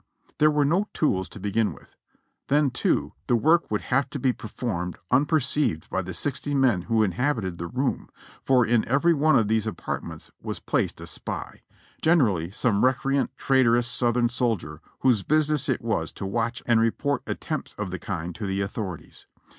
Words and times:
There 0.39 0.49
were 0.49 0.65
no 0.65 0.87
tools 0.95 1.29
to 1.29 1.39
begin 1.39 1.73
with; 1.73 1.95
then, 2.47 2.71
too, 2.71 3.11
the 3.27 3.35
work 3.35 3.69
would 3.69 3.81
have 3.93 4.09
to 4.09 4.17
be 4.17 4.33
performed 4.33 4.97
un 5.11 5.27
perceived 5.27 5.87
by 5.91 6.01
the 6.01 6.11
sixty 6.15 6.55
men 6.55 6.81
who 6.89 7.03
inhabited 7.03 7.59
the 7.59 7.67
room, 7.67 8.09
for 8.43 8.65
in 8.65 8.83
every 8.87 9.13
one 9.13 9.37
of 9.37 9.47
these 9.47 9.67
apartments 9.67 10.31
was 10.41 10.59
placed 10.59 10.99
a 11.01 11.05
spy, 11.05 11.61
generally 12.01 12.49
some 12.49 12.83
recreant, 12.83 13.37
traitorous 13.37 13.85
Southern 13.87 14.27
soldier, 14.27 14.81
whose 15.01 15.21
business 15.21 15.69
it 15.69 15.83
was 15.83 16.11
to 16.13 16.25
watch 16.25 16.63
and 16.65 16.79
report 16.81 17.21
attempts 17.27 17.75
of 17.75 17.91
the 17.91 17.99
kind 17.99 18.33
to 18.33 18.47
the 18.47 18.59
authorities. 18.59 19.27